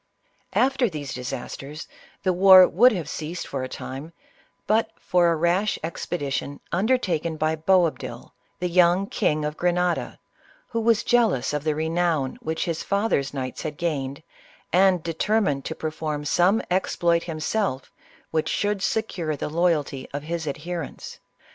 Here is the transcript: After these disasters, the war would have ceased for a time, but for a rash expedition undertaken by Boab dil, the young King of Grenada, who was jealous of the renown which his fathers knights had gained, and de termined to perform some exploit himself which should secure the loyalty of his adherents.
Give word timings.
After 0.55 0.89
these 0.89 1.13
disasters, 1.13 1.87
the 2.23 2.33
war 2.33 2.67
would 2.67 2.91
have 2.91 3.07
ceased 3.07 3.45
for 3.47 3.61
a 3.61 3.69
time, 3.69 4.13
but 4.65 4.89
for 4.99 5.27
a 5.29 5.35
rash 5.35 5.77
expedition 5.83 6.59
undertaken 6.71 7.37
by 7.37 7.55
Boab 7.55 7.99
dil, 7.99 8.33
the 8.57 8.67
young 8.67 9.05
King 9.05 9.45
of 9.45 9.57
Grenada, 9.57 10.17
who 10.69 10.81
was 10.81 11.03
jealous 11.03 11.53
of 11.53 11.63
the 11.63 11.75
renown 11.75 12.39
which 12.41 12.65
his 12.65 12.81
fathers 12.81 13.31
knights 13.31 13.61
had 13.61 13.77
gained, 13.77 14.23
and 14.73 15.03
de 15.03 15.13
termined 15.13 15.65
to 15.65 15.75
perform 15.75 16.25
some 16.25 16.63
exploit 16.71 17.21
himself 17.25 17.91
which 18.31 18.49
should 18.49 18.81
secure 18.81 19.35
the 19.35 19.49
loyalty 19.49 20.07
of 20.15 20.23
his 20.23 20.47
adherents. 20.47 21.19